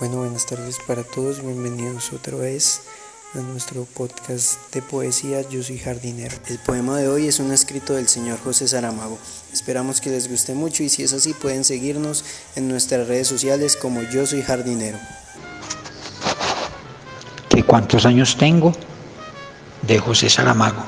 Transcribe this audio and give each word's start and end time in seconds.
Bueno, 0.00 0.16
buenas 0.16 0.46
tardes 0.46 0.78
para 0.86 1.02
todos, 1.02 1.42
bienvenidos 1.42 2.14
otra 2.14 2.34
vez 2.34 2.84
a 3.34 3.38
nuestro 3.40 3.84
podcast 3.84 4.56
de 4.72 4.80
poesía 4.80 5.46
Yo 5.50 5.62
soy 5.62 5.78
jardinero. 5.78 6.34
El 6.48 6.58
poema 6.58 6.96
de 6.96 7.06
hoy 7.06 7.26
es 7.26 7.38
un 7.38 7.52
escrito 7.52 7.92
del 7.92 8.08
señor 8.08 8.38
José 8.42 8.66
Saramago. 8.66 9.18
Esperamos 9.52 10.00
que 10.00 10.08
les 10.08 10.30
guste 10.30 10.54
mucho 10.54 10.82
y 10.82 10.88
si 10.88 11.02
es 11.02 11.12
así 11.12 11.34
pueden 11.34 11.64
seguirnos 11.64 12.24
en 12.56 12.66
nuestras 12.66 13.08
redes 13.08 13.28
sociales 13.28 13.76
como 13.76 14.00
Yo 14.04 14.26
soy 14.26 14.40
jardinero. 14.40 14.96
¿Qué 17.50 17.62
cuántos 17.62 18.06
años 18.06 18.38
tengo? 18.38 18.72
De 19.82 19.98
José 19.98 20.30
Saramago. 20.30 20.82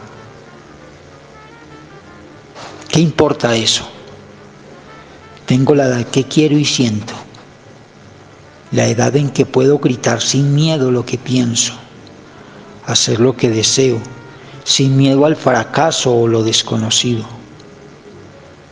¿Qué 2.88 3.00
importa 3.00 3.54
eso? 3.54 3.86
Tengo 5.44 5.74
la 5.74 5.88
edad 5.88 6.06
que 6.06 6.24
quiero 6.24 6.56
y 6.56 6.64
siento 6.64 7.21
la 8.72 8.88
edad 8.88 9.14
en 9.16 9.28
que 9.28 9.44
puedo 9.44 9.78
gritar 9.78 10.22
sin 10.22 10.54
miedo 10.54 10.90
lo 10.90 11.04
que 11.04 11.18
pienso, 11.18 11.74
hacer 12.86 13.20
lo 13.20 13.36
que 13.36 13.50
deseo, 13.50 13.98
sin 14.64 14.96
miedo 14.96 15.26
al 15.26 15.36
fracaso 15.36 16.14
o 16.14 16.26
lo 16.26 16.42
desconocido, 16.42 17.24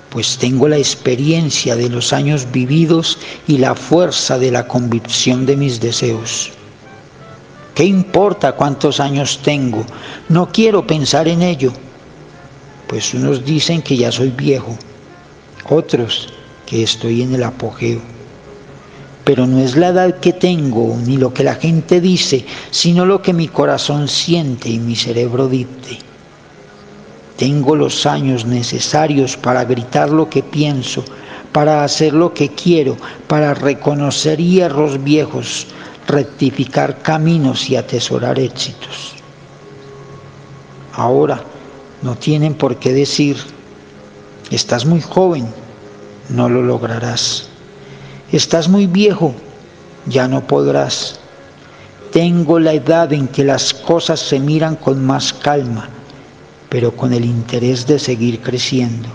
pues 0.09 0.39
tengo 0.39 0.69
la 0.69 0.79
experiencia 0.79 1.77
de 1.77 1.91
los 1.91 2.15
años 2.15 2.51
vividos 2.51 3.19
y 3.47 3.59
la 3.59 3.75
fuerza 3.75 4.39
de 4.39 4.51
la 4.51 4.67
convicción 4.67 5.45
de 5.45 5.57
mis 5.57 5.81
deseos. 5.81 6.51
¿Qué 7.75 7.85
importa 7.85 8.53
cuántos 8.53 9.01
años 9.01 9.41
tengo? 9.43 9.85
No 10.31 10.51
quiero 10.51 10.87
pensar 10.87 11.29
en 11.29 11.43
ello, 11.43 11.73
pues 12.89 13.13
unos 13.13 13.45
dicen 13.45 13.83
que 13.83 13.99
ya 13.99 14.11
soy 14.11 14.31
viejo, 14.31 14.77
otros 15.69 16.29
que 16.65 16.83
estoy 16.83 17.23
en 17.23 17.35
el 17.35 17.45
apogeo 17.45 18.01
pero 19.31 19.47
no 19.47 19.61
es 19.61 19.77
la 19.77 19.91
edad 19.91 20.19
que 20.19 20.33
tengo 20.33 20.99
ni 21.07 21.17
lo 21.17 21.33
que 21.33 21.45
la 21.45 21.55
gente 21.55 22.01
dice, 22.01 22.45
sino 22.73 23.07
lo 23.07 23.23
que 23.23 23.33
mi 23.33 23.47
corazón 23.47 24.09
siente 24.09 24.69
y 24.69 24.81
mi 24.81 24.97
cerebro 24.97 25.47
dicte. 25.47 26.01
Tengo 27.37 27.77
los 27.77 28.07
años 28.07 28.45
necesarios 28.45 29.37
para 29.37 29.65
gritar 29.65 30.11
lo 30.11 30.29
que 30.29 30.43
pienso, 30.43 31.05
para 31.53 31.85
hacer 31.85 32.13
lo 32.13 32.35
que 32.35 32.49
quiero, 32.49 32.97
para 33.29 33.55
reconocer 33.55 34.41
hierros 34.41 35.01
viejos, 35.05 35.69
rectificar 36.09 37.01
caminos 37.01 37.71
y 37.71 37.77
atesorar 37.77 38.37
éxitos. 38.41 39.15
Ahora 40.93 41.41
no 42.03 42.17
tienen 42.17 42.55
por 42.55 42.81
qué 42.81 42.93
decir, 42.93 43.37
estás 44.51 44.85
muy 44.85 45.01
joven, 45.01 45.47
no 46.31 46.49
lo 46.49 46.63
lograrás 46.63 47.50
Estás 48.33 48.69
muy 48.69 48.87
viejo, 48.87 49.35
ya 50.07 50.29
no 50.29 50.47
podrás. 50.47 51.19
Tengo 52.13 52.61
la 52.61 52.75
edad 52.75 53.13
en 53.13 53.27
que 53.27 53.43
las 53.43 53.75
cosas 53.75 54.21
se 54.21 54.39
miran 54.39 54.77
con 54.77 55.05
más 55.05 55.33
calma, 55.33 55.89
pero 56.69 56.95
con 56.95 57.13
el 57.13 57.25
interés 57.25 57.89
de 57.89 57.99
seguir 57.99 58.41
creciendo. 58.41 59.09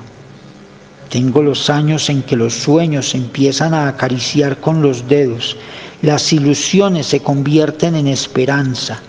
Tengo 1.10 1.42
los 1.42 1.70
años 1.70 2.10
en 2.10 2.24
que 2.24 2.36
los 2.36 2.56
sueños 2.56 3.16
empiezan 3.16 3.74
a 3.74 3.88
acariciar 3.88 4.60
con 4.60 4.82
los 4.82 5.08
dedos, 5.08 5.56
las 6.02 6.34
ilusiones 6.34 7.08
se 7.08 7.22
convierten 7.22 7.96
en 7.96 8.08
esperanza. 8.08 9.00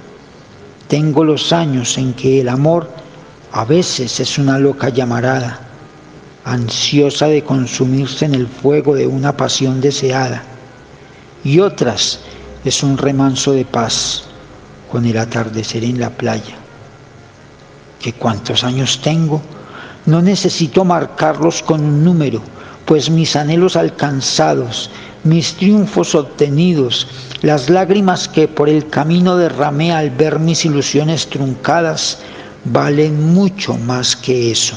Tengo 0.87 1.25
los 1.25 1.53
años 1.53 1.99
en 1.99 2.13
que 2.15 2.43
el 2.43 2.49
amor 2.49 2.93
a 3.51 3.65
veces 3.65 4.21
es 4.21 4.39
una 4.39 4.57
loca 4.57 4.89
llamarada 4.89 5.66
ansiosa 6.47 7.27
de 7.27 7.43
consumirse 7.43 8.25
en 8.25 8.35
el 8.37 8.47
fuego 8.47 8.95
de 8.95 9.09
una 9.09 9.37
pasión 9.37 9.81
deseada, 9.81 10.45
y 11.43 11.59
otras 11.59 12.21
es 12.65 12.85
un 12.85 12.97
remanso 12.97 13.51
de 13.51 13.65
paz 13.65 14.23
con 14.91 15.05
el 15.05 15.19
atardecer 15.19 15.83
en 15.83 15.99
la 15.99 16.11
playa. 16.11 16.55
¿Que 18.01 18.13
cuántos 18.13 18.63
años 18.63 19.01
tengo? 19.03 19.43
No 20.07 20.23
necesito 20.23 20.85
marcarlos 20.85 21.65
con 21.65 21.85
un 21.85 22.05
número, 22.05 22.41
pues 22.85 23.11
mis 23.11 23.35
anhelos 23.35 23.75
alcanzados, 23.75 24.89
mis 25.25 25.55
triunfos 25.55 26.15
obtenidos, 26.15 27.09
las 27.43 27.69
lágrimas 27.69 28.29
que 28.29 28.47
por 28.47 28.69
el 28.69 28.89
camino 28.89 29.37
derramé 29.37 29.93
al 29.93 30.11
ver 30.11 30.39
mis 30.39 30.65
ilusiones 30.65 31.27
truncadas, 31.27 32.21
valen 32.67 33.35
mucho 33.35 33.77
más 33.79 34.15
que 34.15 34.53
eso. 34.53 34.77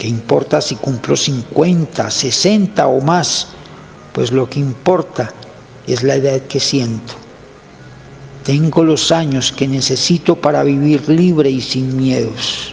¿Qué 0.00 0.08
importa 0.08 0.62
si 0.62 0.76
cumplo 0.76 1.14
50, 1.14 2.10
60 2.10 2.86
o 2.86 3.02
más? 3.02 3.48
Pues 4.14 4.32
lo 4.32 4.48
que 4.48 4.58
importa 4.58 5.30
es 5.86 6.02
la 6.02 6.14
edad 6.14 6.40
que 6.48 6.58
siento. 6.58 7.12
Tengo 8.42 8.82
los 8.82 9.12
años 9.12 9.52
que 9.52 9.68
necesito 9.68 10.36
para 10.36 10.62
vivir 10.62 11.06
libre 11.06 11.50
y 11.50 11.60
sin 11.60 11.94
miedos, 11.98 12.72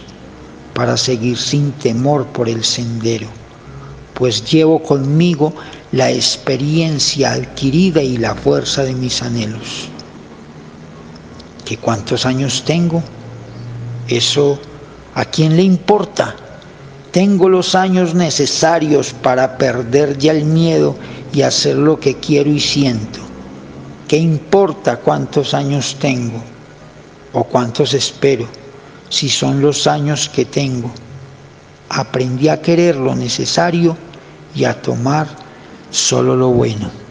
para 0.72 0.96
seguir 0.96 1.36
sin 1.36 1.72
temor 1.72 2.26
por 2.28 2.48
el 2.48 2.64
sendero, 2.64 3.26
pues 4.14 4.42
llevo 4.50 4.82
conmigo 4.82 5.52
la 5.92 6.10
experiencia 6.10 7.32
adquirida 7.32 8.02
y 8.02 8.16
la 8.16 8.34
fuerza 8.34 8.84
de 8.84 8.94
mis 8.94 9.22
anhelos. 9.22 9.90
¿Qué 11.66 11.76
cuántos 11.76 12.24
años 12.24 12.64
tengo? 12.64 13.02
Eso, 14.08 14.58
¿a 15.14 15.26
quién 15.26 15.56
le 15.56 15.62
importa? 15.62 16.34
Tengo 17.12 17.48
los 17.48 17.74
años 17.74 18.14
necesarios 18.14 19.14
para 19.14 19.56
perder 19.56 20.18
ya 20.18 20.32
el 20.32 20.44
miedo 20.44 20.94
y 21.32 21.42
hacer 21.42 21.76
lo 21.76 21.98
que 21.98 22.16
quiero 22.16 22.50
y 22.50 22.60
siento. 22.60 23.20
¿Qué 24.06 24.16
importa 24.16 24.98
cuántos 24.98 25.54
años 25.54 25.96
tengo 25.98 26.42
o 27.32 27.44
cuántos 27.44 27.94
espero 27.94 28.46
si 29.08 29.28
son 29.28 29.60
los 29.60 29.86
años 29.86 30.28
que 30.28 30.44
tengo? 30.44 30.90
Aprendí 31.88 32.48
a 32.48 32.60
querer 32.60 32.96
lo 32.96 33.14
necesario 33.14 33.96
y 34.54 34.64
a 34.64 34.80
tomar 34.80 35.28
solo 35.90 36.36
lo 36.36 36.48
bueno. 36.48 37.07